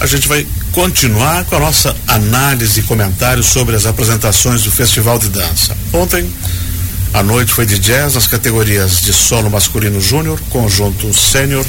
a 0.00 0.06
gente 0.06 0.28
vai 0.28 0.46
continuar 0.72 1.44
com 1.44 1.56
a 1.56 1.60
nossa 1.60 1.94
análise 2.06 2.80
e 2.80 2.82
comentário 2.84 3.42
sobre 3.42 3.74
as 3.74 3.84
apresentações 3.84 4.62
do 4.62 4.70
Festival 4.70 5.18
de 5.18 5.28
Dança. 5.28 5.76
Ontem, 5.92 6.32
a 7.12 7.22
noite 7.22 7.52
foi 7.52 7.66
de 7.66 7.78
jazz 7.78 8.14
nas 8.14 8.26
categorias 8.26 9.00
de 9.00 9.12
solo 9.12 9.50
masculino 9.50 10.00
júnior, 10.00 10.38
conjunto 10.50 11.12
sênior 11.12 11.64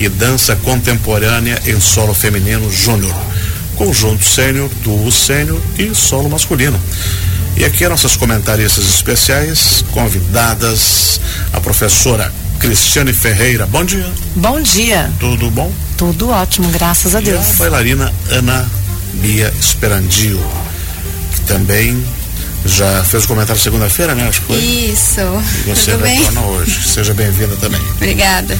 e 0.00 0.08
dança 0.08 0.56
contemporânea 0.56 1.60
em 1.66 1.78
solo 1.80 2.14
feminino 2.14 2.70
júnior, 2.70 3.14
conjunto 3.76 4.24
sênior, 4.24 4.68
duo 4.82 5.12
sênior 5.12 5.60
e 5.78 5.94
solo 5.94 6.28
masculino. 6.28 6.80
E 7.56 7.64
aqui 7.64 7.86
nossas 7.88 8.16
comentaristas 8.16 8.84
especiais, 8.84 9.84
convidadas, 9.92 11.20
a 11.52 11.60
professora 11.60 12.32
Cristiane 12.58 13.12
Ferreira. 13.12 13.66
Bom 13.66 13.84
dia. 13.84 14.10
Bom 14.36 14.60
dia. 14.60 15.10
Tudo 15.20 15.50
bom? 15.50 15.72
Tudo 15.96 16.30
ótimo, 16.30 16.68
graças 16.70 17.14
a 17.14 17.20
Deus. 17.20 17.46
E 17.46 17.50
a 17.50 17.54
bailarina 17.54 18.12
Ana 18.30 18.68
Bia 19.14 19.52
Esperandio, 19.58 20.40
que 21.34 21.40
também 21.42 22.02
já 22.66 23.02
fez 23.04 23.24
o 23.24 23.28
comentário 23.28 23.60
segunda-feira, 23.60 24.14
né? 24.14 24.28
Acho 24.28 24.40
que 24.42 24.46
foi. 24.48 24.56
Isso. 24.56 25.20
E 25.20 25.68
você 25.70 25.92
Tudo 25.92 26.04
retorna 26.04 26.40
bem? 26.40 26.50
hoje. 26.50 26.88
Seja 26.88 27.14
bem-vinda 27.14 27.56
também. 27.56 27.80
Obrigada. 27.96 28.58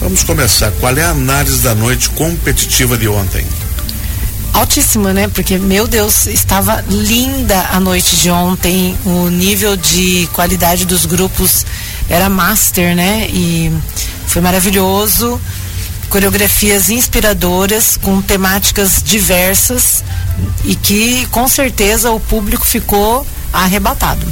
Vamos 0.00 0.22
começar. 0.22 0.70
Qual 0.80 0.96
é 0.96 1.02
a 1.02 1.10
análise 1.10 1.58
da 1.58 1.74
noite 1.74 2.10
competitiva 2.10 2.96
de 2.96 3.06
ontem? 3.08 3.46
Altíssima, 4.52 5.12
né? 5.12 5.28
Porque, 5.28 5.58
meu 5.58 5.86
Deus, 5.86 6.26
estava 6.26 6.84
linda 6.88 7.68
a 7.70 7.78
noite 7.78 8.16
de 8.16 8.30
ontem. 8.30 8.96
O 9.04 9.28
nível 9.28 9.76
de 9.76 10.28
qualidade 10.32 10.84
dos 10.84 11.06
grupos 11.06 11.64
era 12.10 12.28
master, 12.28 12.94
né? 12.94 13.28
E 13.32 13.72
foi 14.26 14.42
maravilhoso. 14.42 15.40
Coreografias 16.10 16.90
inspiradoras, 16.90 17.96
com 17.96 18.20
temáticas 18.20 19.00
diversas 19.02 20.02
e 20.64 20.74
que, 20.74 21.24
com 21.30 21.46
certeza, 21.46 22.10
o 22.10 22.18
público 22.18 22.66
ficou 22.66 23.24
arrebatado. 23.52 24.26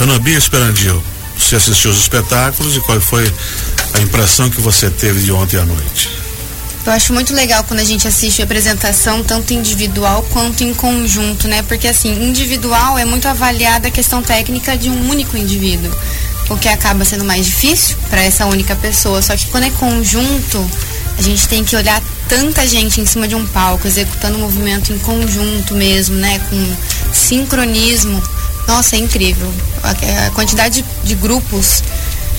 Ana 0.00 0.18
Bia 0.18 0.36
Esperandio, 0.36 1.00
você 1.38 1.54
assistiu 1.54 1.92
os 1.92 1.98
espetáculos 1.98 2.76
e 2.76 2.80
qual 2.80 3.00
foi 3.00 3.32
a 3.94 4.00
impressão 4.00 4.50
que 4.50 4.60
você 4.60 4.90
teve 4.90 5.20
de 5.20 5.30
ontem 5.30 5.58
à 5.58 5.64
noite? 5.64 6.10
Eu 6.84 6.92
acho 6.92 7.12
muito 7.12 7.32
legal 7.32 7.62
quando 7.62 7.78
a 7.78 7.84
gente 7.84 8.08
assiste 8.08 8.42
a 8.42 8.44
apresentação, 8.44 9.22
tanto 9.22 9.52
individual 9.52 10.26
quanto 10.32 10.64
em 10.64 10.74
conjunto, 10.74 11.46
né? 11.46 11.62
Porque 11.62 11.86
assim, 11.86 12.24
individual 12.24 12.98
é 12.98 13.04
muito 13.04 13.28
avaliada 13.28 13.86
a 13.86 13.90
questão 13.90 14.20
técnica 14.20 14.76
de 14.76 14.90
um 14.90 15.08
único 15.08 15.36
indivíduo, 15.36 15.94
o 16.50 16.56
que 16.56 16.68
acaba 16.68 17.04
sendo 17.04 17.24
mais 17.24 17.46
difícil 17.46 17.96
para 18.10 18.22
essa 18.22 18.46
única 18.46 18.74
pessoa. 18.76 19.22
Só 19.22 19.36
que 19.36 19.46
quando 19.46 19.64
é 19.64 19.70
conjunto, 19.70 20.70
a 21.18 21.22
gente 21.22 21.48
tem 21.48 21.64
que 21.64 21.76
olhar 21.76 22.02
tanta 22.28 22.66
gente 22.66 23.00
em 23.00 23.06
cima 23.06 23.28
de 23.28 23.34
um 23.34 23.46
palco, 23.46 23.86
executando 23.86 24.36
o 24.36 24.40
movimento 24.40 24.92
em 24.92 24.98
conjunto 24.98 25.74
mesmo, 25.74 26.16
né? 26.16 26.40
Com 26.50 26.76
sincronismo. 27.12 28.22
Nossa, 28.66 28.96
é 28.96 28.98
incrível. 28.98 29.52
A, 29.82 30.26
a 30.26 30.30
quantidade 30.30 30.84
de 31.04 31.14
grupos 31.14 31.82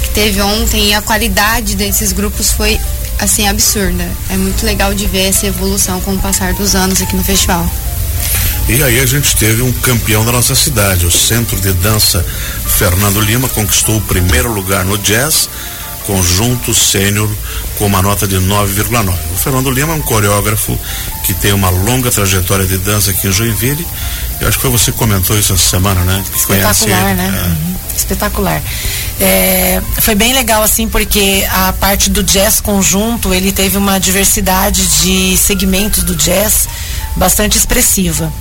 que 0.02 0.10
teve 0.10 0.42
ontem 0.42 0.90
e 0.90 0.94
a 0.94 1.02
qualidade 1.02 1.76
desses 1.76 2.12
grupos 2.12 2.52
foi 2.52 2.80
assim 3.20 3.48
absurda. 3.48 4.10
É 4.30 4.38
muito 4.38 4.66
legal 4.66 4.94
de 4.94 5.06
ver 5.06 5.30
essa 5.30 5.46
evolução 5.46 6.02
com 6.02 6.14
o 6.14 6.20
passar 6.20 6.54
dos 6.54 6.76
anos 6.76 7.02
aqui 7.02 7.16
no 7.16 7.24
festival. 7.24 7.70
E 8.68 8.82
aí 8.82 9.00
a 9.00 9.06
gente 9.06 9.36
teve 9.36 9.62
um 9.62 9.72
campeão 9.72 10.24
da 10.24 10.32
nossa 10.32 10.56
cidade, 10.56 11.06
o 11.06 11.12
Centro 11.12 11.60
de 11.60 11.74
Dança 11.74 12.26
Fernando 12.66 13.20
Lima 13.20 13.50
conquistou 13.50 13.98
o 13.98 14.02
primeiro 14.02 14.52
lugar 14.52 14.86
no 14.86 14.98
jazz, 14.98 15.50
conjunto 16.06 16.74
sênior 16.74 17.30
com 17.78 17.86
uma 17.86 18.02
nota 18.02 18.26
de 18.26 18.38
9,9. 18.38 19.14
O 19.34 19.38
Fernando 19.38 19.70
Lima 19.70 19.94
é 19.94 19.96
um 19.96 20.02
coreógrafo 20.02 20.80
que 21.24 21.34
tem 21.34 21.52
uma 21.52 21.70
longa 21.70 22.10
trajetória 22.10 22.66
de 22.66 22.78
dança 22.78 23.12
aqui 23.12 23.28
em 23.28 23.32
Joinville. 23.32 23.86
Eu 24.40 24.48
acho 24.48 24.58
que 24.58 24.62
foi 24.62 24.72
você 24.72 24.92
que 24.92 24.98
comentou 24.98 25.38
isso 25.38 25.54
essa 25.54 25.70
semana, 25.70 26.02
né? 26.02 26.24
Que 26.32 26.38
Espetacular, 26.38 27.12
ele. 27.12 27.14
né? 27.16 27.44
É. 27.44 27.48
Uhum. 27.48 27.76
Espetacular. 27.96 28.62
É, 29.20 29.82
foi 30.00 30.16
bem 30.16 30.34
legal, 30.34 30.64
assim, 30.64 30.88
porque 30.88 31.46
a 31.52 31.74
parte 31.74 32.10
do 32.10 32.24
jazz 32.24 32.60
conjunto, 32.60 33.34
ele 33.34 33.52
teve 33.52 33.78
uma 33.78 34.00
diversidade 34.00 34.86
de 35.02 35.38
segmentos 35.38 36.04
do 36.04 36.16
jazz 36.16 36.68
bastante 37.16 37.58
expressiva. 37.58 38.32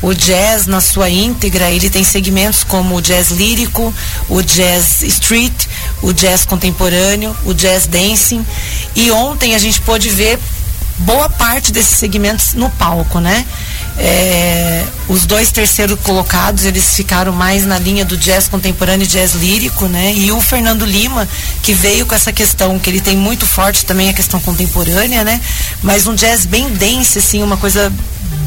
O 0.00 0.14
jazz, 0.14 0.66
na 0.66 0.80
sua 0.80 1.10
íntegra, 1.10 1.70
ele 1.70 1.90
tem 1.90 2.04
segmentos 2.04 2.62
como 2.64 2.96
o 2.96 3.02
jazz 3.02 3.30
lírico, 3.30 3.92
o 4.28 4.42
jazz 4.42 5.02
street, 5.02 5.66
o 6.02 6.12
jazz 6.12 6.44
contemporâneo, 6.44 7.36
o 7.44 7.52
jazz 7.52 7.86
dancing. 7.86 8.44
E 8.94 9.10
ontem 9.10 9.54
a 9.54 9.58
gente 9.58 9.80
pôde 9.80 10.08
ver 10.10 10.38
boa 10.98 11.28
parte 11.30 11.72
desses 11.72 11.96
segmentos 11.96 12.54
no 12.54 12.68
palco, 12.70 13.20
né? 13.20 13.44
É, 14.00 14.84
os 15.08 15.26
dois 15.26 15.50
terceiros 15.50 15.98
colocados 16.00 16.64
eles 16.64 16.94
ficaram 16.94 17.32
mais 17.32 17.66
na 17.66 17.78
linha 17.78 18.04
do 18.04 18.16
jazz 18.16 18.46
contemporâneo 18.46 19.04
e 19.04 19.08
jazz 19.08 19.34
lírico, 19.34 19.86
né? 19.86 20.12
E 20.14 20.30
o 20.30 20.40
Fernando 20.40 20.84
Lima 20.84 21.28
que 21.62 21.72
veio 21.72 22.06
com 22.06 22.14
essa 22.14 22.32
questão 22.32 22.78
que 22.78 22.88
ele 22.90 23.00
tem 23.00 23.16
muito 23.16 23.46
forte 23.46 23.84
também 23.84 24.08
a 24.08 24.12
questão 24.12 24.40
contemporânea, 24.40 25.24
né? 25.24 25.40
Mas 25.82 26.06
um 26.06 26.14
jazz 26.14 26.46
bem 26.46 26.68
dense, 26.70 27.18
assim, 27.18 27.42
uma 27.42 27.56
coisa 27.56 27.92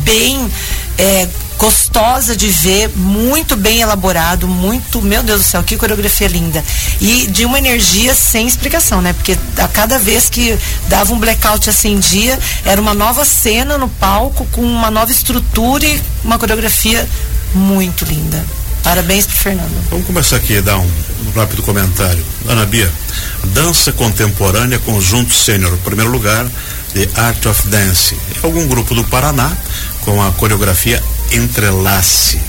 bem 0.03 0.49
é, 0.97 1.27
gostosa 1.57 2.35
de 2.35 2.47
ver, 2.47 2.89
muito 2.95 3.55
bem 3.55 3.81
elaborado, 3.81 4.47
muito, 4.47 4.99
meu 4.99 5.21
Deus 5.21 5.41
do 5.41 5.47
céu, 5.47 5.63
que 5.63 5.77
coreografia 5.77 6.27
linda. 6.27 6.63
E 6.99 7.27
de 7.27 7.45
uma 7.45 7.59
energia 7.59 8.15
sem 8.15 8.47
explicação, 8.47 8.99
né? 8.99 9.13
Porque 9.13 9.37
a 9.57 9.67
cada 9.67 9.99
vez 9.99 10.27
que 10.27 10.57
dava 10.87 11.13
um 11.13 11.19
blackout 11.19 11.69
acendia, 11.69 12.37
era 12.65 12.81
uma 12.81 12.95
nova 12.95 13.23
cena 13.23 13.77
no 13.77 13.87
palco 13.87 14.45
com 14.51 14.61
uma 14.61 14.89
nova 14.89 15.11
estrutura 15.11 15.85
e 15.85 16.01
uma 16.23 16.39
coreografia 16.39 17.07
muito 17.53 18.05
linda. 18.05 18.43
Parabéns 18.83 19.27
pro 19.27 19.35
Fernando. 19.35 19.89
Vamos 19.91 20.07
começar 20.07 20.37
aqui 20.37 20.59
dar 20.61 20.77
um, 20.77 20.91
um 21.27 21.31
rápido 21.39 21.61
comentário. 21.61 22.25
Ana 22.47 22.65
Bia, 22.65 22.91
dança 23.53 23.91
contemporânea 23.91 24.79
conjunto 24.79 25.33
sênior, 25.33 25.77
primeiro 25.83 26.09
lugar, 26.09 26.47
The 26.95 27.07
Art 27.21 27.45
of 27.45 27.67
Dance. 27.67 28.17
Algum 28.41 28.67
grupo 28.67 28.95
do 28.95 29.03
Paraná 29.03 29.55
com 30.01 30.21
a 30.21 30.31
coreografia 30.31 31.01
Entrelace, 31.31 32.41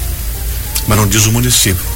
mas 0.86 0.98
não 0.98 1.06
diz 1.06 1.26
o 1.26 1.32
município. 1.32 1.91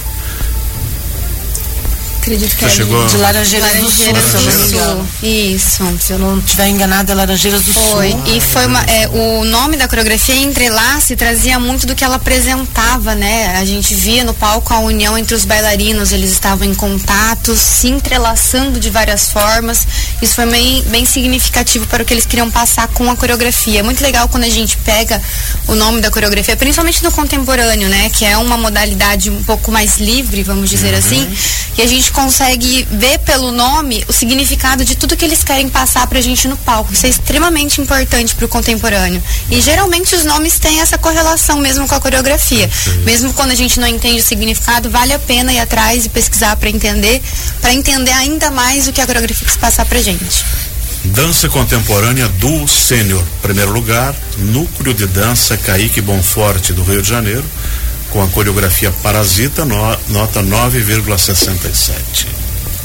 Acredito 2.26 2.56
que 2.56 2.64
é 2.64 2.68
chegou- 2.68 3.06
De 3.06 3.16
Laranjeiras, 3.18 3.72
Laranjeiras 3.72 4.24
do 4.24 4.30
Sul, 4.30 4.40
me 4.40 4.52
do 4.52 4.66
engano. 4.74 5.08
Sul. 5.20 5.28
Isso. 5.30 5.98
Se 6.00 6.12
eu 6.12 6.18
não 6.18 6.38
estiver 6.40 6.66
enganada, 6.66 7.12
é 7.12 7.14
Laranjeiras 7.14 7.62
do 7.62 7.72
Foi. 7.72 8.10
Sul. 8.10 8.22
E 8.26 8.40
foi 8.40 8.66
uma. 8.66 8.82
é, 8.82 9.06
o 9.08 9.44
nome 9.44 9.76
da 9.76 9.86
coreografia 9.86 10.34
Entrelace 10.34 11.14
trazia 11.14 11.60
muito 11.60 11.86
do 11.86 11.94
que 11.94 12.02
ela 12.02 12.16
apresentava, 12.16 13.14
né? 13.14 13.56
A 13.56 13.64
gente 13.64 13.94
via 13.94 14.24
no 14.24 14.34
palco 14.34 14.74
a 14.74 14.80
união 14.80 15.16
entre 15.16 15.36
os 15.36 15.44
bailarinos, 15.44 16.10
eles 16.10 16.32
estavam 16.32 16.66
em 16.66 16.74
contato, 16.74 17.54
se 17.54 17.86
entrelaçando 17.88 18.80
de 18.80 18.90
várias 18.90 19.30
formas. 19.30 19.86
Isso 20.20 20.34
foi 20.34 20.46
bem, 20.46 20.82
bem 20.88 21.04
significativo 21.06 21.86
para 21.86 22.02
o 22.02 22.06
que 22.06 22.12
eles 22.12 22.26
queriam 22.26 22.50
passar 22.50 22.88
com 22.88 23.08
a 23.08 23.14
coreografia. 23.16 23.78
É 23.78 23.82
muito 23.84 24.02
legal 24.02 24.28
quando 24.28 24.44
a 24.44 24.48
gente 24.50 24.76
pega 24.78 25.22
o 25.68 25.76
nome 25.76 26.00
da 26.00 26.10
coreografia, 26.10 26.56
principalmente 26.56 27.04
no 27.04 27.12
contemporâneo, 27.12 27.88
né? 27.88 28.10
Que 28.10 28.24
é 28.24 28.36
uma 28.36 28.56
modalidade 28.56 29.30
um 29.30 29.44
pouco 29.44 29.70
mais 29.70 29.98
livre, 29.98 30.42
vamos 30.42 30.68
dizer 30.68 30.92
assim. 30.92 31.28
E 31.78 31.82
a 31.82 31.86
gente 31.86 32.10
consegue 32.16 32.88
ver 32.90 33.18
pelo 33.18 33.52
nome 33.52 34.02
o 34.08 34.12
significado 34.12 34.82
de 34.86 34.96
tudo 34.96 35.14
que 35.14 35.24
eles 35.24 35.44
querem 35.44 35.68
passar 35.68 36.06
pra 36.06 36.18
gente 36.18 36.48
no 36.48 36.56
palco. 36.56 36.90
Isso 36.90 37.04
é 37.04 37.10
extremamente 37.10 37.78
importante 37.78 38.34
pro 38.34 38.48
contemporâneo. 38.48 39.22
E 39.50 39.60
geralmente 39.60 40.16
os 40.16 40.24
nomes 40.24 40.58
têm 40.58 40.80
essa 40.80 40.96
correlação 40.96 41.58
mesmo 41.58 41.86
com 41.86 41.94
a 41.94 42.00
coreografia. 42.00 42.70
Mesmo 43.04 43.34
quando 43.34 43.50
a 43.50 43.54
gente 43.54 43.78
não 43.78 43.86
entende 43.86 44.20
o 44.20 44.24
significado, 44.24 44.88
vale 44.88 45.12
a 45.12 45.18
pena 45.18 45.52
ir 45.52 45.60
atrás 45.60 46.06
e 46.06 46.08
pesquisar 46.08 46.56
para 46.56 46.70
entender, 46.70 47.20
para 47.60 47.74
entender 47.74 48.12
ainda 48.12 48.50
mais 48.50 48.88
o 48.88 48.94
que 48.94 49.00
a 49.02 49.06
coreografia 49.06 49.46
quis 49.46 49.56
passar 49.58 49.84
pra 49.84 50.00
gente. 50.00 50.42
Dança 51.04 51.50
contemporânea 51.50 52.28
do 52.28 52.66
Sênior, 52.66 53.22
primeiro 53.42 53.72
lugar, 53.72 54.14
Núcleo 54.38 54.94
de 54.94 55.06
Dança 55.06 55.54
Caíque 55.58 56.00
Bonforte 56.00 56.72
do 56.72 56.82
Rio 56.82 57.02
de 57.02 57.08
Janeiro, 57.10 57.44
com 58.16 58.22
a 58.22 58.28
coreografia 58.28 58.90
Parasita, 59.02 59.66
no- 59.66 59.98
nota 60.08 60.42
9,67. 60.42 62.26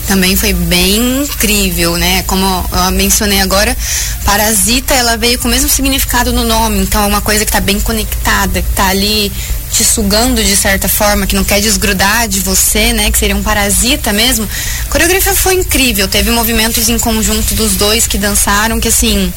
também 0.06 0.36
foi 0.36 0.52
bem 0.52 1.22
incrível, 1.24 1.96
né? 1.96 2.22
Como 2.28 2.44
eu 2.74 2.92
mencionei 2.92 3.40
agora, 3.40 3.78
parasita, 4.26 4.94
ela 4.94 5.16
veio 5.16 5.40
com 5.40 5.48
o 5.48 5.52
mesmo 5.52 5.70
significado 5.70 6.34
no 6.34 6.44
nome, 6.44 6.80
então 6.80 7.02
é 7.02 7.06
uma 7.08 7.22
coisa 7.22 7.46
que 7.46 7.50
está 7.50 7.62
bem 7.62 7.80
conectada, 7.80 8.62
que 8.62 8.70
está 8.72 8.88
ali 8.88 9.32
te 9.72 9.86
sugando 9.86 10.44
de 10.44 10.54
certa 10.58 10.90
forma, 10.90 11.26
que 11.26 11.34
não 11.36 11.46
quer 11.46 11.62
desgrudar 11.62 12.28
de 12.28 12.42
você, 12.42 12.92
né? 12.92 13.10
Que 13.10 13.18
seria 13.18 13.36
um 13.36 13.42
parasita 13.44 14.12
mesmo. 14.12 14.46
A 14.86 14.90
coreografia 14.92 15.34
foi 15.34 15.54
incrível, 15.54 16.10
teve 16.10 16.30
movimentos 16.30 16.90
em 16.90 17.00
conjunto 17.00 17.56
dos 17.56 17.78
dois 17.78 18.06
que 18.06 18.18
dançaram, 18.18 18.82
que 18.82 18.90
assim, 18.90 19.32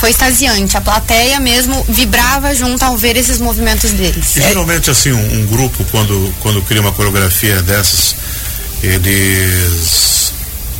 foi 0.00 0.10
extasiante. 0.10 0.76
A 0.76 0.80
plateia 0.80 1.38
mesmo 1.38 1.84
vibrava 1.86 2.54
junto 2.54 2.82
ao 2.82 2.96
ver 2.96 3.16
esses 3.16 3.38
movimentos 3.38 3.90
deles. 3.90 4.34
E 4.34 4.40
geralmente, 4.40 4.90
assim, 4.90 5.12
um, 5.12 5.40
um 5.40 5.46
grupo, 5.46 5.84
quando, 5.90 6.34
quando 6.40 6.62
cria 6.62 6.80
uma 6.80 6.92
coreografia 6.92 7.62
dessas, 7.62 8.16
eles 8.82 10.32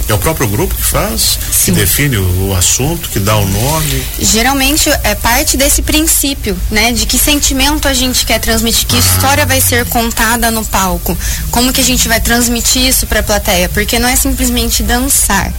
É 0.08 0.14
o 0.14 0.18
próprio 0.18 0.48
grupo 0.48 0.74
que 0.74 0.82
faz, 0.82 1.38
Sim. 1.52 1.72
que 1.72 1.80
define 1.80 2.16
o, 2.16 2.48
o, 2.48 2.56
assunto, 2.56 3.10
que 3.10 3.20
dá 3.20 3.36
o 3.36 3.46
nome. 3.46 4.04
Geralmente 4.18 4.90
é 5.04 5.14
parte 5.14 5.56
desse 5.56 5.82
princípio, 5.82 6.58
né? 6.68 6.90
De 6.90 7.06
que 7.06 7.16
sentimento 7.16 7.86
a 7.86 7.92
gente 7.92 8.26
quer 8.26 8.40
transmitir, 8.40 8.86
que 8.86 8.96
ah. 8.96 8.98
história 8.98 9.46
vai 9.46 9.60
ser 9.60 9.84
contada 9.84 10.50
no 10.50 10.64
palco, 10.64 11.16
como 11.52 11.72
que 11.72 11.80
a 11.80 11.84
gente 11.84 12.08
vai 12.08 12.20
transmitir 12.20 12.86
isso 12.88 13.06
para 13.06 13.20
a 13.20 13.22
plateia, 13.22 13.68
porque 13.68 13.98
não 14.00 14.08
é 14.08 14.16
simplesmente 14.16 14.82
dançar 14.82 15.52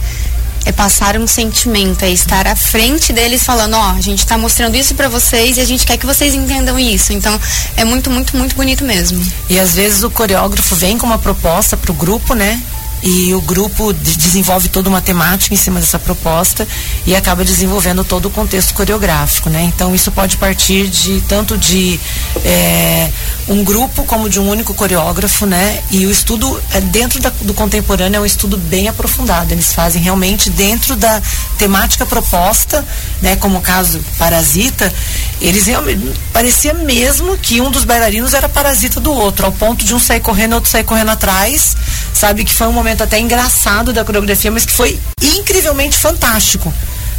é 0.64 0.72
passar 0.72 1.16
um 1.16 1.26
sentimento, 1.26 2.04
é 2.04 2.10
estar 2.10 2.46
à 2.46 2.56
frente 2.56 3.12
deles 3.12 3.42
falando, 3.42 3.74
ó, 3.74 3.92
oh, 3.92 3.96
a 3.96 4.00
gente 4.00 4.20
está 4.20 4.38
mostrando 4.38 4.76
isso 4.76 4.94
para 4.94 5.08
vocês 5.08 5.56
e 5.56 5.60
a 5.60 5.64
gente 5.64 5.84
quer 5.86 5.96
que 5.96 6.06
vocês 6.06 6.34
entendam 6.34 6.78
isso. 6.78 7.12
Então, 7.12 7.38
é 7.76 7.84
muito, 7.84 8.10
muito, 8.10 8.36
muito 8.36 8.54
bonito 8.54 8.84
mesmo. 8.84 9.24
E 9.48 9.58
às 9.58 9.74
vezes 9.74 10.02
o 10.02 10.10
coreógrafo 10.10 10.74
vem 10.76 10.96
com 10.98 11.06
uma 11.06 11.18
proposta 11.18 11.76
para 11.76 11.90
o 11.90 11.94
grupo, 11.94 12.34
né? 12.34 12.60
e 13.02 13.34
o 13.34 13.40
grupo 13.40 13.92
desenvolve 13.92 14.68
toda 14.68 14.88
uma 14.88 15.00
temática 15.00 15.52
em 15.52 15.56
cima 15.56 15.80
dessa 15.80 15.98
proposta 15.98 16.66
e 17.04 17.16
acaba 17.16 17.44
desenvolvendo 17.44 18.04
todo 18.04 18.26
o 18.26 18.30
contexto 18.30 18.72
coreográfico, 18.74 19.50
né? 19.50 19.64
Então 19.64 19.94
isso 19.94 20.12
pode 20.12 20.36
partir 20.36 20.86
de 20.86 21.20
tanto 21.22 21.58
de 21.58 21.98
é, 22.44 23.10
um 23.48 23.64
grupo 23.64 24.04
como 24.04 24.28
de 24.28 24.38
um 24.38 24.48
único 24.48 24.72
coreógrafo, 24.72 25.46
né? 25.46 25.82
E 25.90 26.06
o 26.06 26.10
estudo 26.10 26.62
é, 26.72 26.80
dentro 26.80 27.20
da, 27.20 27.30
do 27.42 27.52
contemporâneo 27.52 28.18
é 28.18 28.20
um 28.20 28.26
estudo 28.26 28.56
bem 28.56 28.88
aprofundado. 28.88 29.52
Eles 29.52 29.72
fazem 29.72 30.00
realmente 30.00 30.48
dentro 30.48 30.94
da 30.94 31.20
temática 31.58 32.06
proposta, 32.06 32.84
né? 33.20 33.36
Como 33.36 33.58
o 33.58 33.60
caso 33.60 34.00
Parasita, 34.16 34.92
eles 35.40 35.66
realmente 35.66 36.12
parecia 36.32 36.72
mesmo 36.72 37.36
que 37.36 37.60
um 37.60 37.70
dos 37.70 37.84
bailarinos 37.84 38.32
era 38.32 38.48
parasita 38.48 39.00
do 39.00 39.12
outro, 39.12 39.46
ao 39.46 39.52
ponto 39.52 39.84
de 39.84 39.94
um 39.94 39.98
sair 39.98 40.20
correndo, 40.20 40.54
outro 40.54 40.70
sair 40.70 40.84
correndo 40.84 41.10
atrás, 41.10 41.76
sabe 42.14 42.44
que 42.44 42.54
foi 42.54 42.68
um 42.68 42.72
momento 42.72 42.92
momento 42.92 43.02
até 43.02 43.18
engraçado 43.18 43.92
da 43.92 44.04
coreografia, 44.04 44.50
mas 44.50 44.66
que 44.66 44.72
foi 44.72 44.98
incrivelmente 45.20 45.96
fantástico. 45.96 46.72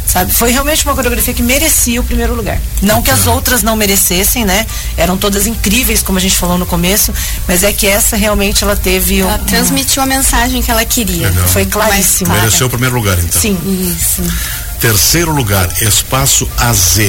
Sabe? 0.06 0.32
Foi 0.32 0.50
realmente 0.50 0.84
uma 0.84 0.94
coreografia 0.94 1.34
que 1.34 1.42
merecia 1.42 2.00
o 2.00 2.04
primeiro 2.04 2.34
lugar. 2.34 2.60
Não 2.82 3.02
que 3.02 3.10
as 3.10 3.26
outras 3.26 3.62
não 3.62 3.74
merecessem, 3.74 4.44
né? 4.44 4.66
Eram 4.96 5.16
todas 5.16 5.46
incríveis, 5.46 6.02
como 6.02 6.18
a 6.18 6.20
gente 6.20 6.36
falou 6.36 6.58
no 6.58 6.66
começo, 6.66 7.12
mas 7.48 7.62
é 7.62 7.72
que 7.72 7.86
essa 7.86 8.16
realmente 8.16 8.62
ela 8.62 8.76
teve 8.76 9.20
ela 9.20 9.36
um, 9.36 9.44
transmitiu 9.44 10.02
a 10.02 10.06
mensagem 10.06 10.62
que 10.62 10.70
ela 10.70 10.84
queria. 10.84 11.28
Legal. 11.28 11.48
Foi 11.48 11.66
claríssimo. 11.66 12.32
Mereceu 12.32 12.66
o 12.66 12.70
primeiro 12.70 12.94
lugar, 12.94 13.18
então. 13.18 13.40
Sim, 13.40 13.58
isso. 13.96 14.22
Terceiro 14.78 15.32
lugar, 15.32 15.68
Espaço 15.82 16.48
AZ, 16.58 17.00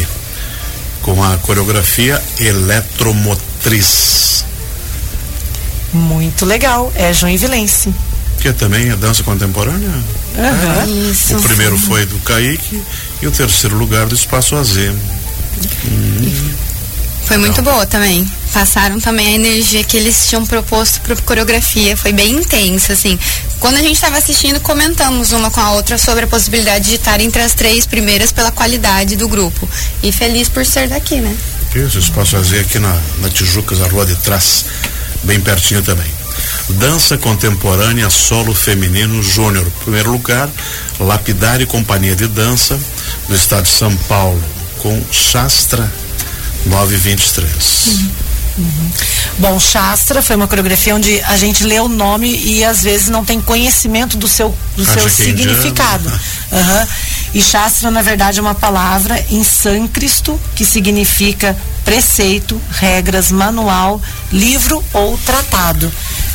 com 1.01 1.21
a 1.23 1.37
coreografia 1.37 2.21
Eletromotriz. 2.39 4.45
Muito 5.93 6.45
legal, 6.45 6.91
é 6.95 7.13
Joinvilense 7.13 7.93
que 8.45 8.53
também 8.53 8.89
é 8.89 8.95
dança 8.95 9.23
contemporânea. 9.23 9.89
Uhum. 10.37 11.11
Isso, 11.11 11.37
o 11.37 11.41
primeiro 11.41 11.77
foi 11.77 12.05
do 12.05 12.17
Kaique 12.19 12.81
e 13.21 13.27
o 13.27 13.31
terceiro 13.31 13.75
lugar 13.77 14.05
do 14.05 14.15
Espaço 14.15 14.55
AZ. 14.55 14.77
Hum. 14.77 16.53
Foi 17.25 17.37
muito 17.37 17.61
boa 17.61 17.85
também. 17.87 18.29
Passaram 18.53 18.99
também 18.99 19.27
a 19.27 19.31
energia 19.31 19.83
que 19.83 19.97
eles 19.97 20.27
tinham 20.29 20.45
proposto 20.45 21.01
para 21.01 21.15
coreografia. 21.17 21.97
Foi 21.97 22.13
bem 22.13 22.35
intensa, 22.35 22.93
assim. 22.93 23.17
Quando 23.59 23.77
a 23.77 23.81
gente 23.81 23.95
estava 23.95 24.17
assistindo, 24.17 24.59
comentamos 24.59 25.31
uma 25.31 25.49
com 25.49 25.59
a 25.59 25.71
outra 25.71 25.97
sobre 25.97 26.25
a 26.25 26.27
possibilidade 26.27 26.89
de 26.89 26.95
estar 26.95 27.19
entre 27.19 27.41
as 27.41 27.53
três 27.53 27.85
primeiras 27.85 28.31
pela 28.31 28.51
qualidade 28.51 29.15
do 29.15 29.27
grupo. 29.27 29.67
E 30.03 30.11
feliz 30.11 30.47
por 30.47 30.65
ser 30.65 30.87
daqui, 30.87 31.19
né? 31.19 31.35
Isso, 31.75 31.97
Espaço 31.97 32.37
AZ 32.37 32.53
aqui 32.53 32.77
na, 32.79 32.95
na 33.19 33.29
Tijucas, 33.29 33.81
a 33.81 33.87
rua 33.87 34.05
de 34.05 34.15
trás, 34.17 34.65
bem 35.23 35.41
pertinho 35.41 35.81
também. 35.81 36.14
Dança 36.69 37.17
Contemporânea 37.17 38.09
Solo 38.09 38.53
Feminino 38.53 39.21
Júnior. 39.21 39.65
Primeiro 39.81 40.11
lugar, 40.11 40.49
Lapidar 40.99 41.61
e 41.61 41.65
Companhia 41.65 42.15
de 42.15 42.27
Dança 42.27 42.79
do 43.27 43.35
Estado 43.35 43.63
de 43.63 43.69
São 43.69 43.95
Paulo, 44.07 44.43
com 44.79 44.99
Shastra 45.11 45.91
923. 46.65 47.87
Uhum. 47.87 48.25
Uhum. 48.57 48.91
Bom, 49.39 49.59
Shastra 49.59 50.21
foi 50.21 50.35
uma 50.35 50.47
coreografia 50.47 50.95
onde 50.95 51.21
a 51.23 51.35
gente 51.35 51.65
lê 51.65 51.79
o 51.79 51.89
nome 51.89 52.35
e 52.37 52.63
às 52.63 52.81
vezes 52.81 53.09
não 53.09 53.25
tem 53.25 53.41
conhecimento 53.41 54.15
do 54.17 54.27
seu, 54.27 54.55
do 54.77 54.85
seu 54.85 55.05
é 55.05 55.09
significado. 55.09 56.11
Uhum. 56.51 56.87
E 57.33 57.41
Shastra, 57.41 57.91
na 57.91 58.01
verdade, 58.01 58.39
é 58.39 58.41
uma 58.41 58.55
palavra 58.55 59.19
em 59.29 59.43
sânscrito 59.43 60.39
que 60.55 60.63
significa 60.63 61.57
preceito, 61.83 62.61
regras, 62.69 63.29
manual, 63.29 64.01
livro 64.31 64.81
ou 64.93 65.17
tratado 65.17 65.91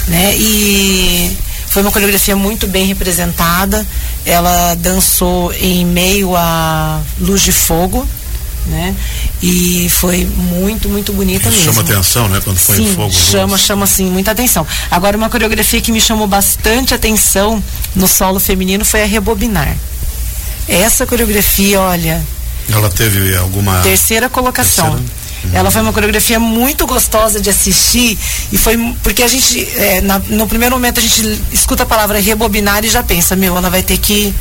né? 0.09 0.35
E 0.37 1.37
foi 1.69 1.83
uma 1.83 1.93
coreografia 1.93 2.35
muito 2.35 2.67
bem 2.67 2.87
representada. 2.87 3.87
Ela 4.25 4.75
dançou 4.75 5.53
em 5.55 5.85
meio 5.85 6.35
a 6.37 7.01
luz 7.21 7.43
de 7.43 7.53
fogo, 7.53 8.07
né? 8.67 8.95
E 9.43 9.89
foi 9.91 10.25
muito, 10.25 10.89
muito 10.89 11.13
bonita 11.13 11.49
Isso 11.49 11.59
mesmo. 11.59 11.75
Chama 11.75 11.89
atenção, 11.89 12.29
né? 12.29 12.41
Quando 12.43 12.59
foi 12.59 12.77
Sim, 12.77 12.85
em 12.85 12.95
fogo. 12.95 13.13
Chama, 13.13 13.53
luz. 13.53 13.63
chama 13.63 13.85
assim 13.85 14.11
muita 14.11 14.33
atenção. 14.33 14.67
Agora 14.91 15.17
uma 15.17 15.31
coreografia 15.31 15.81
que 15.81 15.93
me 15.93 16.01
chamou 16.01 16.27
bastante 16.27 16.93
atenção 16.93 17.63
no 17.95 18.09
solo 18.09 18.41
feminino 18.41 18.85
foi 18.85 19.03
a 19.03 19.07
rebobinar. 19.07 19.77
Essa 20.69 21.07
coreografia, 21.07 21.81
olha. 21.81 22.21
Ela 22.69 22.91
teve 22.91 23.35
alguma 23.37 23.81
terceira 23.81 24.29
colocação. 24.29 24.91
Terceira? 24.91 25.20
Ela 25.53 25.71
foi 25.71 25.83
uma 25.83 25.93
coreografia 25.93 26.39
muito 26.39 26.87
gostosa 26.87 27.41
de 27.41 27.51
assistir 27.51 28.19
e 28.53 28.59
foi 28.59 28.77
porque 29.03 29.23
a 29.23 29.29
gente, 29.29 29.67
é, 29.77 30.01
na, 30.01 30.19
no 30.19 30.47
primeiro 30.47 30.75
momento 30.75 30.99
a 30.99 31.03
gente 31.03 31.41
escuta 31.53 31.83
a 31.83 31.87
palavra 31.87 32.21
rebobinar 32.21 32.85
e 32.85 32.89
já 32.89 33.03
pensa, 33.03 33.35
meu, 33.35 33.57
ela 33.57 33.71
vai 33.71 33.83
ter 33.83 33.99
que 33.99 34.35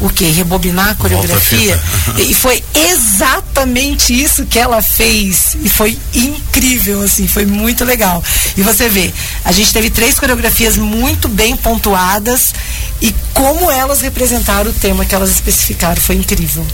o 0.00 0.08
que? 0.08 0.24
Rebobinar 0.24 0.90
a 0.90 0.94
coreografia. 0.94 1.80
A 2.16 2.20
e 2.20 2.34
foi 2.34 2.62
exatamente 2.74 4.12
isso 4.12 4.44
que 4.46 4.58
ela 4.58 4.82
fez. 4.82 5.56
E 5.62 5.68
foi 5.68 5.98
incrível, 6.14 7.02
assim, 7.02 7.28
foi 7.28 7.46
muito 7.46 7.84
legal. 7.84 8.22
E 8.56 8.62
você 8.62 8.88
vê, 8.88 9.12
a 9.44 9.52
gente 9.52 9.72
teve 9.72 9.90
três 9.90 10.18
coreografias 10.18 10.76
muito 10.76 11.28
bem 11.28 11.56
pontuadas 11.56 12.52
e 13.00 13.14
como 13.32 13.70
elas 13.70 14.00
representaram 14.00 14.70
o 14.70 14.74
tema 14.74 15.04
que 15.04 15.14
elas 15.14 15.30
especificaram. 15.30 16.00
Foi 16.00 16.16
incrível. 16.16 16.66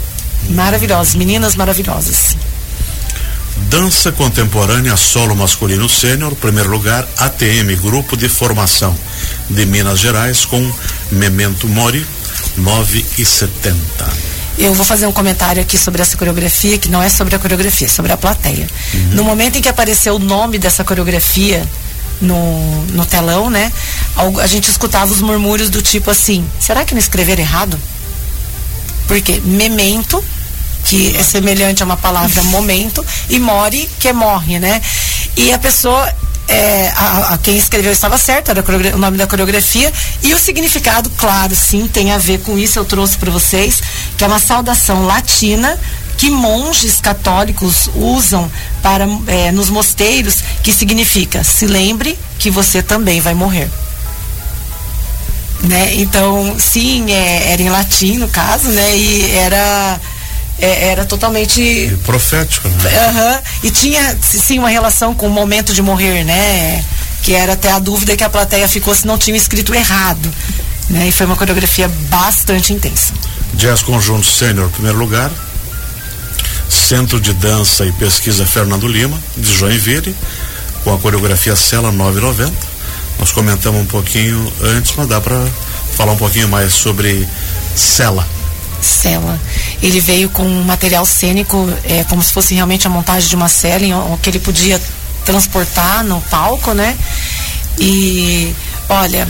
Maravilhosas, 0.48 1.14
meninas 1.14 1.54
maravilhosas. 1.54 2.36
Dança 3.70 4.10
Contemporânea 4.10 4.96
Solo 4.96 5.36
Masculino 5.36 5.88
Sênior, 5.88 6.34
primeiro 6.34 6.68
lugar, 6.68 7.06
ATM, 7.16 7.76
Grupo 7.80 8.16
de 8.16 8.28
Formação 8.28 8.92
de 9.48 9.64
Minas 9.64 10.00
Gerais, 10.00 10.44
com 10.44 10.60
Memento 11.12 11.68
Mori, 11.68 12.04
9 12.56 13.06
e 13.16 13.24
70. 13.24 13.78
Eu 14.58 14.74
vou 14.74 14.84
fazer 14.84 15.06
um 15.06 15.12
comentário 15.12 15.62
aqui 15.62 15.78
sobre 15.78 16.02
essa 16.02 16.16
coreografia, 16.16 16.78
que 16.78 16.88
não 16.88 17.00
é 17.00 17.08
sobre 17.08 17.36
a 17.36 17.38
coreografia, 17.38 17.86
é 17.86 17.90
sobre 17.90 18.10
a 18.10 18.16
plateia. 18.16 18.66
Uhum. 18.92 19.00
No 19.12 19.22
momento 19.22 19.56
em 19.56 19.62
que 19.62 19.68
apareceu 19.68 20.16
o 20.16 20.18
nome 20.18 20.58
dessa 20.58 20.82
coreografia 20.82 21.64
no, 22.20 22.84
no 22.86 23.06
telão, 23.06 23.48
né? 23.48 23.72
A 24.42 24.48
gente 24.48 24.68
escutava 24.68 25.12
os 25.12 25.20
murmúrios 25.20 25.70
do 25.70 25.80
tipo 25.80 26.10
assim, 26.10 26.44
será 26.58 26.84
que 26.84 26.92
não 26.92 26.98
escreveram 26.98 27.40
errado? 27.40 27.78
Porque 29.06 29.40
memento 29.44 30.22
que 30.84 31.16
é 31.16 31.22
semelhante 31.22 31.82
a 31.82 31.86
uma 31.86 31.96
palavra 31.96 32.42
momento, 32.44 33.04
e 33.28 33.38
mori, 33.38 33.88
que 33.98 34.08
é 34.08 34.12
morre, 34.12 34.58
né? 34.58 34.80
E 35.36 35.52
a 35.52 35.58
pessoa 35.58 36.12
é, 36.50 36.92
a, 36.96 37.34
a, 37.34 37.38
quem 37.38 37.56
escreveu 37.56 37.92
estava 37.92 38.18
certo, 38.18 38.50
era 38.50 38.64
o 38.94 38.98
nome 38.98 39.16
da 39.16 39.26
coreografia, 39.26 39.92
e 40.22 40.34
o 40.34 40.38
significado, 40.38 41.08
claro, 41.10 41.54
sim, 41.54 41.86
tem 41.86 42.10
a 42.10 42.18
ver 42.18 42.40
com 42.40 42.58
isso, 42.58 42.78
eu 42.78 42.84
trouxe 42.84 43.16
para 43.16 43.30
vocês, 43.30 43.80
que 44.16 44.24
é 44.24 44.26
uma 44.26 44.40
saudação 44.40 45.06
latina 45.06 45.78
que 46.16 46.28
monges 46.28 47.00
católicos 47.00 47.88
usam 47.94 48.50
para 48.82 49.06
é, 49.26 49.50
nos 49.52 49.70
mosteiros, 49.70 50.42
que 50.62 50.72
significa 50.72 51.42
se 51.42 51.66
lembre 51.66 52.18
que 52.38 52.50
você 52.50 52.82
também 52.82 53.20
vai 53.20 53.32
morrer. 53.32 53.70
Né? 55.62 55.94
Então, 55.94 56.56
sim, 56.58 57.10
é, 57.10 57.52
era 57.52 57.62
em 57.62 57.70
latim 57.70 58.18
no 58.18 58.28
caso, 58.28 58.68
né? 58.68 58.96
E 58.96 59.30
era 59.30 60.00
é, 60.60 60.88
era 60.88 61.04
totalmente 61.04 61.60
e 61.60 61.96
profético, 62.04 62.68
né? 62.68 62.74
Uhum, 63.08 63.42
e 63.64 63.70
tinha 63.70 64.16
sim 64.20 64.58
uma 64.58 64.68
relação 64.68 65.14
com 65.14 65.26
o 65.26 65.30
momento 65.30 65.72
de 65.72 65.82
morrer, 65.82 66.24
né? 66.24 66.84
Que 67.22 67.34
era 67.34 67.54
até 67.54 67.70
a 67.72 67.78
dúvida 67.78 68.16
que 68.16 68.24
a 68.24 68.30
plateia 68.30 68.68
ficou 68.68 68.94
se 68.94 69.06
não 69.06 69.18
tinha 69.18 69.36
escrito 69.36 69.74
errado. 69.74 70.30
Né? 70.88 71.08
E 71.08 71.12
foi 71.12 71.26
uma 71.26 71.36
coreografia 71.36 71.88
bastante 72.08 72.72
intensa. 72.72 73.12
Jazz 73.54 73.82
Conjunto 73.82 74.26
Sênior, 74.26 74.68
primeiro 74.70 74.98
lugar. 74.98 75.30
Centro 76.68 77.20
de 77.20 77.32
Dança 77.32 77.84
e 77.84 77.92
Pesquisa 77.92 78.46
Fernando 78.46 78.86
Lima, 78.86 79.18
de 79.36 79.52
Joinville, 79.52 80.14
com 80.84 80.94
a 80.94 80.98
coreografia 80.98 81.54
Cela 81.56 81.90
990. 81.92 82.52
Nós 83.18 83.32
comentamos 83.32 83.80
um 83.80 83.86
pouquinho 83.86 84.52
antes, 84.62 84.92
mas 84.96 85.06
dá 85.06 85.20
para 85.20 85.46
falar 85.94 86.12
um 86.12 86.16
pouquinho 86.16 86.48
mais 86.48 86.72
sobre 86.72 87.28
Cela. 87.74 88.26
Cela. 88.80 89.38
Ele 89.82 90.00
veio 90.00 90.28
com 90.30 90.42
um 90.42 90.62
material 90.64 91.04
cênico, 91.06 91.68
é, 91.84 92.04
como 92.04 92.22
se 92.22 92.32
fosse 92.32 92.54
realmente 92.54 92.86
a 92.86 92.90
montagem 92.90 93.28
de 93.28 93.36
uma 93.36 93.48
cela, 93.48 93.84
em, 93.84 93.92
que 94.22 94.30
ele 94.30 94.38
podia 94.38 94.80
transportar 95.24 96.04
no 96.04 96.20
palco, 96.22 96.72
né? 96.72 96.96
E 97.78 98.54
olha, 98.88 99.26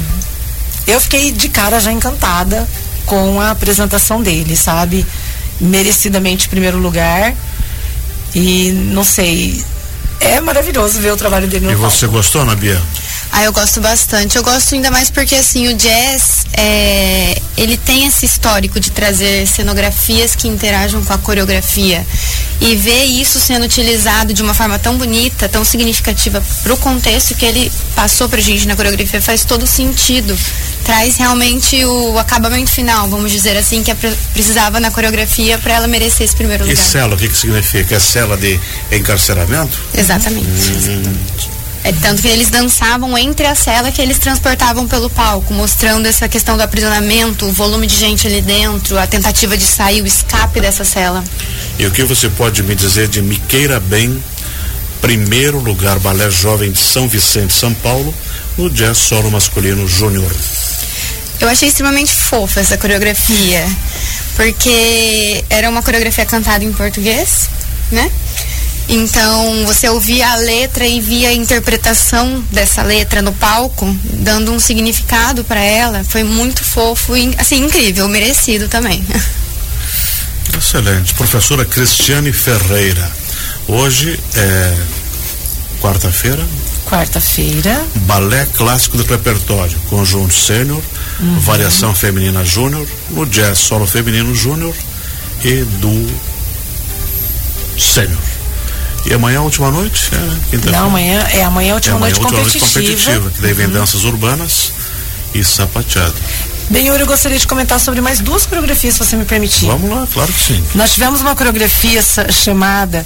eu 0.87 1.01
fiquei 1.01 1.33
de 1.33 1.49
cara 1.49 1.79
já 1.81 1.93
encantada 1.93 2.69
com 3.07 3.41
a 3.41 3.51
apresentação 3.51 4.23
dele, 4.23 4.57
sabe? 4.57 5.07
Merecidamente 5.61 6.49
primeiro 6.49 6.79
lugar. 6.79 7.35
E 8.35 8.71
não 8.93 9.03
sei, 9.05 9.63
é 10.21 10.41
maravilhoso 10.41 11.01
ver 11.01 11.13
o 11.13 11.17
trabalho 11.17 11.49
dele 11.49 11.67
no 11.67 11.73
E 11.73 11.75
você 11.75 12.07
palco. 12.07 12.17
gostou, 12.17 12.45
Nabia? 12.45 12.81
Ah, 13.33 13.45
eu 13.45 13.53
gosto 13.53 13.81
bastante. 13.81 14.37
Eu 14.37 14.43
gosto 14.43 14.75
ainda 14.75 14.91
mais 14.91 15.09
porque 15.09 15.35
assim 15.37 15.69
o 15.69 15.75
jazz 15.75 16.45
é, 16.53 17.41
ele 17.57 17.77
tem 17.77 18.07
esse 18.07 18.27
histórico 18.27 18.81
de 18.81 18.91
trazer 18.91 19.47
cenografias 19.47 20.35
que 20.35 20.49
interajam 20.49 21.03
com 21.05 21.13
a 21.13 21.19
coreografia 21.19 22.05
e 22.61 22.75
ver 22.77 23.05
isso 23.05 23.39
sendo 23.41 23.65
utilizado 23.65 24.35
de 24.35 24.43
uma 24.43 24.53
forma 24.53 24.79
tão 24.79 24.99
bonita, 24.99 25.49
tão 25.49 25.65
significativa 25.65 26.43
para 26.63 26.75
o 26.75 26.77
contexto 26.77 27.35
que 27.37 27.47
ele 27.47 27.71
passou 27.95 28.29
pra 28.29 28.41
gente 28.41 28.67
na 28.67 28.75
coreografia 28.77 29.23
faz 29.23 29.45
todo 29.45 29.67
sentido. 29.67 30.37
Traz 30.85 31.17
realmente 31.17 31.83
o 31.85 32.19
acabamento 32.19 32.71
final, 32.71 33.09
vamos 33.09 33.31
dizer 33.31 33.57
assim, 33.57 33.83
que 33.83 33.91
é 33.91 33.95
pre- 33.95 34.17
precisava 34.35 34.81
na 34.81 34.91
coreografia 34.91 35.57
para 35.57 35.75
ela 35.75 35.87
merecer 35.87 36.25
esse 36.27 36.35
primeiro 36.35 36.65
E 36.67 36.71
lugar. 36.71 36.85
cela, 36.85 37.15
o 37.15 37.19
que 37.19 37.29
que 37.29 37.37
significa? 37.37 37.95
É 37.95 38.01
cela 38.01 38.37
de 38.37 38.59
encarceramento? 38.91 39.79
Exatamente. 39.95 40.47
É 41.83 41.93
tanto 41.93 42.21
que 42.21 42.29
eles 42.29 42.51
dançavam 42.51 43.17
entre 43.17 43.47
a 43.47 43.55
cela 43.55 43.91
que 43.91 44.03
eles 44.03 44.19
transportavam 44.19 44.87
pelo 44.87 45.09
palco, 45.09 45.55
mostrando 45.55 46.07
essa 46.07 46.29
questão 46.29 46.57
do 46.57 46.63
aprisionamento, 46.63 47.47
o 47.47 47.53
volume 47.53 47.87
de 47.87 47.97
gente 47.97 48.27
ali 48.27 48.43
dentro, 48.43 48.99
a 48.99 49.07
tentativa 49.07 49.57
de 49.57 49.65
sair, 49.65 50.03
o 50.03 50.07
escape 50.07 50.61
dessa 50.61 50.85
cela. 50.85 51.25
E 51.79 51.87
o 51.87 51.91
que 51.91 52.05
você 52.05 52.29
pode 52.29 52.63
me 52.63 52.75
dizer 52.75 53.09
de 53.09 53.23
Me 53.23 53.37
Queira 53.37 53.81
Bem, 53.81 54.23
primeiro 55.01 55.59
lugar 55.59 55.99
Balé 55.99 56.31
Jovem 56.31 56.71
de 56.71 56.79
São 56.79 57.09
Vicente, 57.09 57.55
São 57.55 57.73
Paulo, 57.73 58.15
no 58.59 58.69
Jazz 58.69 58.99
Solo 58.99 59.31
Masculino 59.31 59.89
Júnior? 59.89 60.31
Eu 61.41 61.49
achei 61.49 61.69
extremamente 61.69 62.15
fofa 62.15 62.61
essa 62.61 62.77
coreografia, 62.77 63.67
porque 64.37 65.43
era 65.49 65.71
uma 65.71 65.83
coreografia 65.83 66.27
cantada 66.27 66.63
em 66.63 66.73
português, 66.73 67.49
né? 67.91 68.11
Então 68.93 69.65
você 69.67 69.89
ouvia 69.89 70.33
a 70.33 70.35
letra 70.35 70.85
e 70.85 71.01
via 71.01 71.29
a 71.29 71.33
interpretação 71.33 72.45
dessa 72.51 72.83
letra 72.83 73.23
no 73.23 73.33
palco, 73.33 73.87
dando 74.03 74.51
um 74.51 74.59
significado 74.59 75.45
para 75.45 75.61
ela. 75.61 76.03
Foi 76.03 76.25
muito 76.25 76.65
fofo 76.65 77.17
e 77.17 77.33
assim 77.39 77.65
incrível, 77.65 78.09
merecido 78.09 78.69
também. 78.69 79.05
Excelente. 80.59 81.15
Professora 81.15 81.65
Cristiane 81.65 82.33
Ferreira. 82.33 83.09
Hoje 83.69 84.19
é 84.35 84.77
quarta-feira, 85.81 86.45
Quarta-feira, 86.91 87.87
Balé 87.95 88.45
Clássico 88.57 88.97
do 88.97 89.05
Repertório, 89.05 89.79
Conjunto 89.89 90.35
Sênior, 90.35 90.83
Variação 91.39 91.95
Feminina 91.95 92.45
Júnior, 92.45 92.85
no 93.11 93.25
Jazz 93.27 93.59
Solo 93.59 93.87
Feminino 93.87 94.35
Júnior 94.35 94.75
e 95.45 95.63
do 95.79 96.21
Sênior. 97.79 98.30
E 99.07 99.15
amanhã, 99.15 99.39
a 99.39 99.43
última 99.43 99.71
noite? 99.71 100.11
É, 100.13 100.17
né? 100.17 100.73
Não, 100.73 100.87
amanhã 100.87 101.27
é 101.33 101.43
amanhã 101.43 101.69
é 101.69 101.71
a 101.71 101.73
É 101.73 101.75
última 101.75 101.97
amanhã, 101.97 102.15
noite 102.15 102.21
a 102.21 102.23
última 102.25 102.43
noite 102.43 102.59
competitiva. 102.59 102.67
competitiva, 102.67 103.31
que 103.31 103.41
daí 103.43 103.53
vem 103.55 103.69
danças 103.69 104.05
urbanas 104.05 104.73
e 105.35 105.43
sapateado. 105.45 106.15
Bem, 106.69 106.87
Yuri, 106.87 107.01
eu 107.01 107.07
gostaria 107.07 107.39
de 107.39 107.47
comentar 107.47 107.81
sobre 107.81 108.01
mais 108.01 108.21
duas 108.21 108.47
coreografias, 108.47 108.95
se 108.95 109.01
você 109.01 109.17
me 109.17 109.25
permitir. 109.25 109.67
Vamos 109.67 109.91
lá, 109.91 110.07
claro 110.13 110.33
que 110.33 110.39
sim. 110.53 110.65
Nós 110.75 110.93
tivemos 110.93 111.21
uma 111.21 111.35
coreografia 111.35 112.01
chamada 112.31 113.05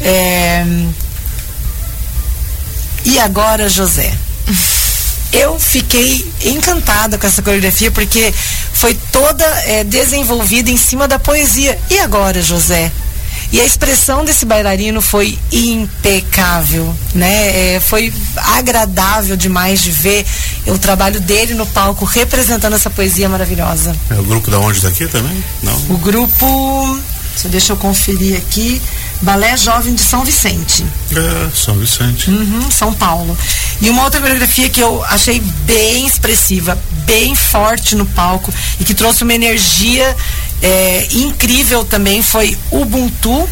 é, 0.00 0.64
E 3.04 3.18
Agora 3.18 3.68
José. 3.68 4.14
Eu 5.32 5.58
fiquei 5.58 6.30
encantada 6.44 7.18
com 7.18 7.26
essa 7.26 7.42
coreografia 7.42 7.90
porque 7.90 8.32
foi 8.74 8.94
toda 9.10 9.44
é, 9.66 9.82
desenvolvida 9.84 10.70
em 10.70 10.76
cima 10.76 11.08
da 11.08 11.18
poesia. 11.18 11.78
E 11.90 11.98
agora, 11.98 12.40
José? 12.42 12.92
E 13.52 13.60
a 13.60 13.66
expressão 13.66 14.24
desse 14.24 14.46
bailarino 14.46 15.02
foi 15.02 15.38
impecável, 15.52 16.94
né? 17.14 17.74
É, 17.74 17.80
foi 17.80 18.10
agradável 18.56 19.36
demais 19.36 19.82
de 19.82 19.90
ver 19.90 20.24
o 20.66 20.78
trabalho 20.78 21.20
dele 21.20 21.52
no 21.52 21.66
palco 21.66 22.06
representando 22.06 22.72
essa 22.74 22.88
poesia 22.88 23.28
maravilhosa. 23.28 23.94
É 24.08 24.14
o 24.14 24.22
grupo 24.22 24.50
da 24.50 24.58
onde 24.58 24.80
daqui 24.80 25.06
também? 25.06 25.44
Não. 25.62 25.76
O 25.90 25.98
grupo, 25.98 26.98
deixa 27.50 27.74
eu 27.74 27.76
conferir 27.76 28.38
aqui, 28.38 28.80
Balé 29.22 29.56
Jovem 29.56 29.94
de 29.94 30.02
São 30.02 30.24
Vicente, 30.24 30.84
É, 31.14 31.50
São 31.54 31.74
Vicente. 31.78 32.28
uhum, 32.30 32.70
São 32.70 32.92
Paulo. 32.92 33.36
E 33.80 33.88
uma 33.88 34.02
outra 34.04 34.20
coreografia 34.20 34.68
que 34.68 34.80
eu 34.80 35.02
achei 35.04 35.40
bem 35.64 36.06
expressiva, 36.06 36.76
bem 37.06 37.34
forte 37.34 37.94
no 37.94 38.04
palco 38.06 38.52
e 38.80 38.84
que 38.84 38.94
trouxe 38.94 39.22
uma 39.22 39.32
energia 39.34 40.16
é, 40.60 41.06
incrível 41.12 41.84
também 41.84 42.22
foi 42.22 42.56
Ubuntu, 42.70 43.48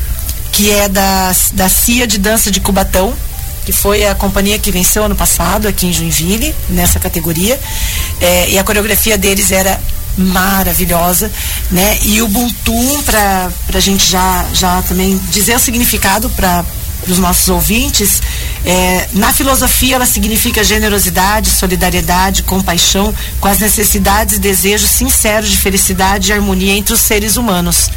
que 0.52 0.70
é 0.70 0.88
da, 0.88 1.32
da 1.52 1.68
CIA 1.68 2.06
de 2.06 2.18
Dança 2.18 2.50
de 2.50 2.60
Cubatão, 2.60 3.14
que 3.64 3.72
foi 3.72 4.04
a 4.06 4.14
companhia 4.14 4.58
que 4.58 4.70
venceu 4.72 5.04
ano 5.04 5.14
passado 5.14 5.68
aqui 5.68 5.86
em 5.86 5.92
Joinville, 5.92 6.54
nessa 6.68 6.98
categoria. 6.98 7.58
É, 8.20 8.50
e 8.50 8.58
a 8.58 8.64
coreografia 8.64 9.16
deles 9.16 9.50
era 9.52 9.80
maravilhosa, 10.16 11.30
né? 11.70 11.98
E 12.02 12.20
o 12.22 12.26
Ubuntu, 12.26 13.02
para 13.04 13.50
a 13.74 13.80
gente 13.80 14.08
já, 14.08 14.46
já 14.52 14.82
também 14.82 15.18
dizer 15.30 15.56
o 15.56 15.60
significado 15.60 16.28
para 16.30 16.64
os 17.08 17.18
nossos 17.18 17.48
ouvintes, 17.48 18.22
é, 18.64 19.08
na 19.14 19.32
filosofia 19.32 19.96
ela 19.96 20.06
significa 20.06 20.62
generosidade, 20.62 21.48
solidariedade, 21.48 22.42
compaixão 22.42 23.14
com 23.40 23.48
as 23.48 23.58
necessidades 23.58 24.36
e 24.36 24.40
desejos 24.40 24.90
sinceros 24.90 25.50
de 25.50 25.56
felicidade 25.56 26.30
e 26.30 26.32
harmonia 26.32 26.74
entre 26.74 26.92
os 26.92 27.00
seres 27.00 27.36
humanos 27.36 27.90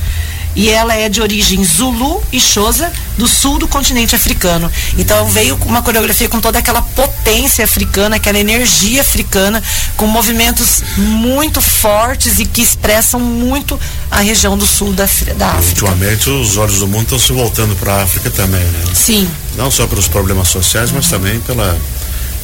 e 0.56 0.70
ela 0.70 0.94
é 0.96 1.10
de 1.10 1.22
origem 1.22 1.64
Zulu 1.64 2.24
e 2.32 2.40
Xhosa 2.40 2.92
do 3.18 3.28
sul 3.28 3.58
do 3.60 3.68
continente 3.68 4.16
africano. 4.16 4.72
Então 4.98 5.28
veio 5.28 5.56
uma 5.66 5.82
coreografia 5.82 6.28
com 6.30 6.40
toda 6.40 6.60
aquela 6.60 6.82
potência 6.82 7.64
africana, 7.64 8.16
aquela 8.16 8.40
energia 8.40 9.02
africana, 9.02 9.62
com 9.96 10.08
movimentos 10.08 10.84
muito 10.98 11.62
fortes 11.62 12.40
e 12.40 12.46
que 12.46 12.62
expressam 12.62 13.20
muito 13.20 13.80
a 14.10 14.20
região 14.20 14.58
do 14.58 14.66
sul 14.66 14.94
da, 14.94 15.06
da 15.38 15.52
África. 15.52 15.86
Ultimamente 15.86 16.30
os 16.30 16.58
olhos 16.58 16.80
do 16.80 16.88
mundo 16.88 17.04
estão 17.04 17.20
se 17.20 17.34
voltando 17.34 17.76
para 17.76 17.94
a 17.96 18.04
África 18.04 18.30
também, 18.30 18.64
né? 18.64 18.84
Sim, 18.94 19.30
Não 19.56 19.70
só 19.70 19.86
pelos 19.88 20.08
problemas 20.08 20.48
sociais, 20.48 20.92
mas 20.92 21.10
também 21.10 21.40
pela 21.42 21.78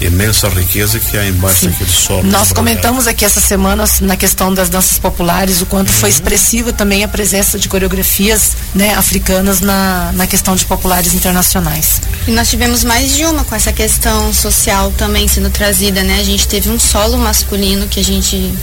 imensa 0.02 0.48
riqueza 0.50 1.00
que 1.00 1.18
há 1.18 1.26
embaixo 1.28 1.66
daquele 1.68 1.90
solo. 1.90 2.24
Nós 2.24 2.52
comentamos 2.54 3.06
aqui 3.08 3.26
essa 3.26 3.42
semana 3.42 3.84
na 4.02 4.16
questão 4.16 4.54
das 4.54 4.70
danças 4.70 4.98
populares 4.98 5.62
o 5.62 5.66
quanto 5.66 5.90
Uhum. 5.90 5.96
foi 5.96 6.10
expressiva 6.10 6.72
também 6.72 7.04
a 7.04 7.08
presença 7.08 7.60
de 7.60 7.68
coreografias 7.68 8.54
né, 8.74 8.94
africanas 8.96 9.60
na, 9.60 10.12
na 10.14 10.26
questão 10.26 10.56
de 10.56 10.66
populares 10.66 11.14
internacionais. 11.14 12.00
E 12.28 12.32
nós 12.32 12.50
tivemos 12.50 12.84
mais 12.84 13.14
de 13.16 13.26
uma 13.26 13.44
com 13.44 13.56
essa 13.56 13.74
questão 13.74 14.34
social 14.34 14.92
também 14.98 15.28
sendo 15.28 15.50
trazida, 15.50 16.02
né? 16.04 16.20
A 16.20 16.24
gente 16.24 16.48
teve 16.48 16.70
um 16.70 16.80
solo 16.80 17.18
masculino 17.18 17.88
que 17.88 18.00
a 18.00 18.04
gente 18.04 18.54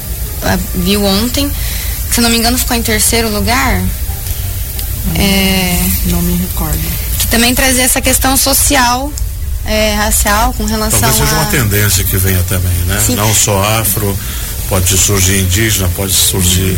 ah, 0.42 0.58
viu 0.74 1.04
ontem, 1.04 1.50
que, 2.08 2.14
se 2.14 2.20
não 2.20 2.30
me 2.30 2.38
engano 2.38 2.56
ficou 2.56 2.76
em 2.76 2.82
terceiro 2.82 3.28
lugar. 3.28 3.82
É, 5.14 5.78
Não 6.06 6.20
me 6.22 6.34
recordo. 6.36 6.78
que 7.18 7.26
também 7.28 7.54
trazia 7.54 7.84
essa 7.84 8.00
questão 8.00 8.36
social, 8.36 9.12
é, 9.66 9.94
racial, 9.94 10.52
com 10.54 10.64
relação 10.64 11.00
Talvez 11.00 11.16
seja 11.16 11.36
a. 11.36 11.42
uma 11.42 11.50
tendência 11.50 12.04
que 12.04 12.16
venha 12.16 12.42
também, 12.44 12.76
né? 12.86 12.98
Sim. 12.98 13.16
Não 13.16 13.32
só 13.34 13.62
afro, 13.62 14.16
pode 14.68 14.96
surgir 14.96 15.40
indígena, 15.40 15.88
pode 15.96 16.12
surgir. 16.12 16.76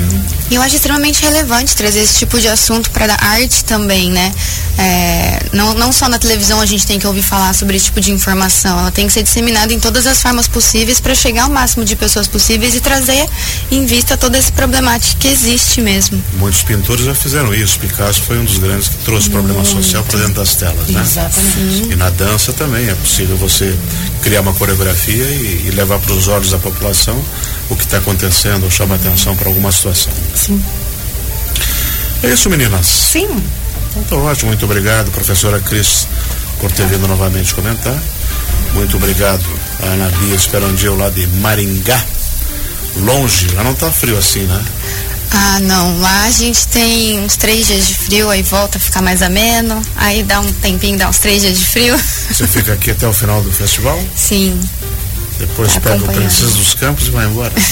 E 0.51 0.55
eu 0.55 0.63
acho 0.63 0.77
extremamente 0.77 1.23
relevante 1.23 1.75
trazer 1.77 2.01
esse 2.01 2.19
tipo 2.19 2.41
de 2.41 2.49
assunto 2.49 2.91
para 2.91 3.15
a 3.15 3.27
arte 3.27 3.65
também, 3.65 4.11
né? 4.11 4.33
É, 4.77 5.43
não, 5.53 5.75
não 5.75 5.93
só 5.93 6.09
na 6.09 6.19
televisão 6.19 6.61
a 6.61 6.67
gente 6.67 6.87
tem 6.87 6.99
que 6.99 7.07
ouvir 7.07 7.23
falar 7.23 7.53
sobre 7.55 7.77
esse 7.77 7.87
tipo 7.87 8.01
de 8.01 8.13
informação, 8.13 8.79
ela 8.79 8.91
tem 8.91 9.07
que 9.07 9.13
ser 9.13 9.23
disseminada 9.23 9.73
em 9.73 9.81
todas 9.81 10.07
as 10.07 10.23
formas 10.23 10.47
possíveis 10.47 11.01
para 11.01 11.15
chegar 11.15 11.45
ao 11.45 11.51
máximo 11.51 11.85
de 11.85 11.97
pessoas 11.97 12.29
possíveis 12.29 12.75
e 12.75 12.81
trazer 12.81 13.27
em 13.71 13.85
vista 13.87 14.17
toda 14.17 14.39
essa 14.39 14.53
problemática 14.53 15.19
que 15.19 15.29
existe 15.29 15.81
mesmo. 15.81 16.23
Muitos 16.35 16.63
pintores 16.63 17.05
já 17.05 17.15
fizeram 17.15 17.53
isso. 17.55 17.79
Picasso 17.79 18.23
foi 18.23 18.39
um 18.39 18.45
dos 18.45 18.59
grandes 18.59 18.89
que 18.89 18.97
trouxe 18.99 19.31
problema 19.31 19.65
social 19.65 20.05
para 20.05 20.19
dentro 20.19 20.35
das 20.35 20.55
telas, 20.55 20.89
né? 20.89 21.03
Exatamente. 21.03 21.93
E 21.93 21.97
na 21.97 22.11
dança 22.11 22.53
também 22.53 22.89
é 22.89 22.95
possível 22.95 23.37
você 23.37 23.75
criar 24.23 24.41
uma 24.41 24.55
coreografia 24.55 25.25
e, 25.25 25.67
e 25.67 25.71
levar 25.71 25.99
para 25.99 26.13
os 26.13 26.29
olhos 26.29 26.51
da 26.51 26.59
população 26.59 27.23
o 27.71 27.77
que 27.77 27.85
está 27.85 27.99
acontecendo 27.99 28.65
ou 28.65 28.71
chama 28.71 28.95
atenção 28.95 29.37
para 29.37 29.49
alguma 29.49 29.71
situação. 29.73 30.13
Sim. 30.35 30.63
É 32.23 32.29
isso, 32.29 32.51
meninas. 32.51 32.87
Sim. 32.87 33.29
Então 33.91 34.05
tá 34.05 34.17
ótimo, 34.17 34.49
muito 34.49 34.65
obrigado, 34.65 35.11
professora 35.11 35.61
Cris, 35.61 36.07
por 36.61 36.71
ter 36.73 36.87
vindo 36.87 37.07
novamente 37.07 37.55
comentar. 37.55 37.99
Muito 38.75 38.97
obrigado 38.97 39.45
a 39.83 39.87
Ana 39.87 40.11
Bia 40.19 40.35
Esperandio 40.35 40.95
lá 40.97 41.11
de 41.11 41.27
Maringá. 41.27 42.03
Longe, 42.97 43.49
lá 43.55 43.63
não 43.63 43.75
tá 43.75 43.91
frio 43.91 44.19
assim, 44.19 44.43
né? 44.43 44.65
Ah, 45.33 45.61
não. 45.61 45.99
Lá 46.01 46.25
a 46.25 46.31
gente 46.31 46.67
tem 46.69 47.21
uns 47.21 47.37
três 47.37 47.67
dias 47.67 47.87
de 47.87 47.95
frio, 47.95 48.31
aí 48.31 48.43
volta 48.43 48.79
a 48.79 48.81
ficar 48.81 49.03
mais 49.03 49.23
ameno, 49.23 49.81
aí 49.97 50.23
dá 50.23 50.41
um 50.41 50.53
tempinho, 50.55 50.99
dá 50.99 51.09
uns 51.09 51.19
três 51.19 51.43
dias 51.43 51.59
de 51.59 51.67
frio. 51.67 51.97
Você 52.31 52.47
fica 52.47 52.73
aqui 52.73 52.91
até 52.91 53.07
o 53.07 53.13
final 53.13 53.43
do 53.43 53.53
festival, 53.53 54.03
Sim. 54.17 54.59
depois 55.39 55.75
Tá 55.75 55.81
pega 55.81 56.05
o. 56.05 56.09
Princesa 56.09 56.53
dos 56.53 56.75
Campos 56.75 57.07
e 57.09 57.11
vai 57.11 57.27
embora. 57.27 57.53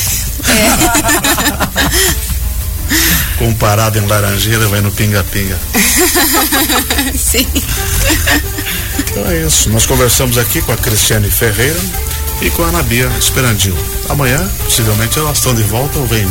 Comparado 3.39 3.99
em 3.99 4.07
Laranjeira, 4.07 4.67
vai 4.69 4.81
no 4.81 4.91
pinga-pinga. 4.91 5.59
Sim. 7.19 7.47
Então 8.99 9.31
é 9.31 9.43
isso. 9.47 9.69
Nós 9.71 9.85
conversamos 9.85 10.39
aqui 10.39 10.63
com 10.63 10.73
a 10.73 10.77
Cristiane 10.77 11.31
Ferreira 11.31 11.79
e 12.41 12.51
com 12.51 12.65
a 12.65 12.69
Anabia 12.69 13.11
Esperandil. 13.19 13.77
Amanhã, 14.09 14.39
possivelmente, 14.65 15.19
elas 15.19 15.37
estão 15.39 15.55
de 15.55 15.63
volta 15.65 15.99
ou 15.99 16.07
vem 16.07 16.27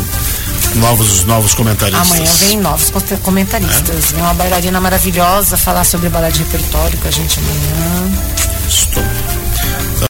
novos, 0.75 1.23
novos 1.25 1.53
comentaristas? 1.53 2.11
Amanhã 2.11 2.31
vem 2.39 2.57
novos 2.59 2.91
comentaristas. 3.21 4.11
É. 4.11 4.15
Vem 4.15 4.21
uma 4.21 4.33
bailarina 4.33 4.79
maravilhosa 4.79 5.57
falar 5.57 5.83
sobre 5.83 6.09
balada 6.09 6.31
de 6.31 6.39
repertório 6.39 6.97
com 6.99 7.07
a 7.07 7.11
gente 7.11 7.39
amanhã. 7.39 8.11
Estou. 8.67 9.34